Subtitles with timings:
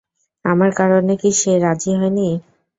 [0.45, 2.29] আমার কারণে কি সে রাজি হয়নি?